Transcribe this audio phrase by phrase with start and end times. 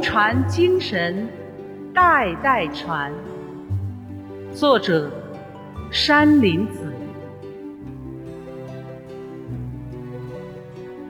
[0.00, 1.28] 传精神，
[1.92, 3.12] 代代传。
[4.50, 5.10] 作者：
[5.90, 6.90] 山林子。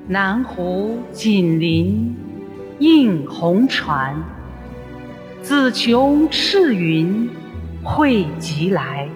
[0.09, 2.17] 南湖紧邻
[2.81, 4.21] 映红船，
[5.41, 7.31] 紫琼赤云
[7.85, 9.09] 汇集来。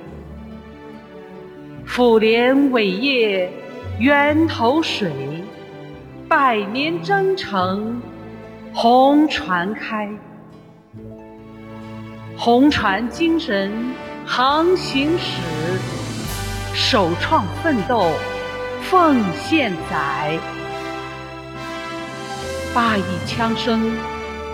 [1.85, 3.51] 抚联伟业
[3.99, 5.11] 源头水，
[6.29, 8.03] 百年征程
[8.75, 10.07] 红船开。
[12.37, 13.73] 红船精神
[14.27, 15.41] 航行史，
[16.75, 18.11] 首创奋斗
[18.83, 20.39] 奉献载。
[22.75, 23.91] 八一枪声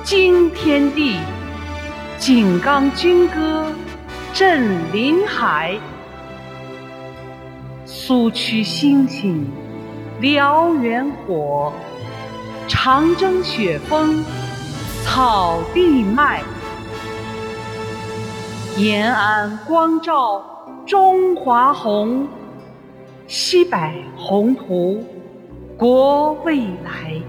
[0.04, 1.16] 惊天地，
[2.20, 3.66] 井冈军歌
[4.32, 5.76] 震林海。
[7.84, 9.44] 苏区星星
[10.24, 11.70] 燎原火，
[12.66, 14.24] 长征雪峰
[15.04, 16.42] 草地迈。
[18.78, 20.42] 延安光照
[20.86, 22.26] 中华红，
[23.26, 23.78] 西柏
[24.16, 25.04] 宏图
[25.76, 27.20] 国未来。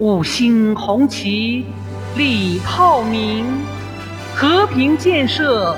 [0.00, 1.64] 五星红旗
[2.16, 3.46] 礼炮鸣，
[4.34, 5.76] 和平建设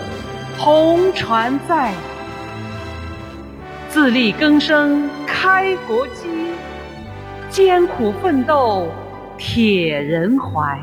[0.56, 1.92] 红船在。
[3.96, 6.28] 自力更生开国基，
[7.48, 8.88] 艰苦奋斗
[9.38, 10.78] 铁人怀。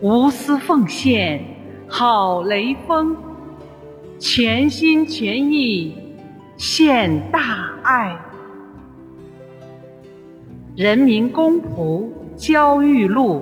[0.00, 1.40] 无私奉献
[1.86, 3.16] 好雷锋，
[4.18, 5.96] 全心全意
[6.56, 8.18] 献大爱。
[10.74, 13.40] 人民公仆焦裕禄，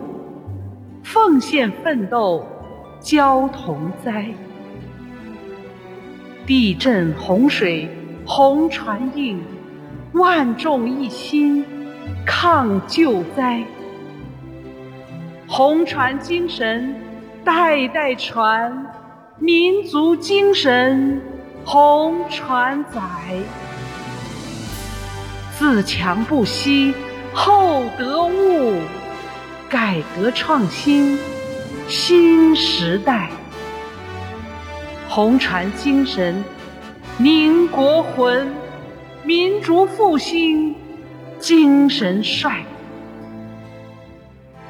[1.02, 2.44] 奉献奋斗
[3.00, 4.26] 交同灾。
[6.46, 7.88] 地震洪水
[8.26, 9.40] 红船映，
[10.12, 11.64] 万众一心
[12.26, 13.62] 抗救灾。
[15.46, 16.94] 红船精神
[17.44, 18.86] 代代传，
[19.38, 21.20] 民族精神
[21.64, 23.00] 红船载。
[25.56, 26.94] 自强不息。
[27.34, 28.74] 厚德物，
[29.70, 31.18] 改革创新
[31.88, 33.30] 新时代。
[35.14, 36.42] 红船精神
[37.18, 38.50] 宁国魂，
[39.22, 40.74] 民族复兴
[41.38, 42.64] 精神帅。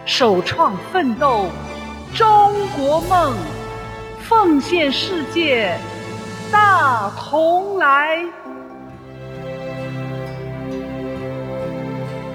[0.04, 1.44] 首创奋斗
[2.12, 2.26] 中
[2.76, 3.36] 国梦，
[4.18, 5.78] 奉献世界
[6.50, 8.18] 大同来。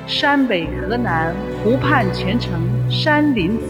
[0.07, 2.53] 山北河南湖畔全城
[2.89, 3.65] 山林子，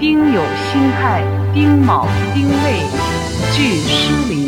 [0.00, 2.78] 丁酉辛亥丁卯丁未
[3.52, 4.47] 俱失灵。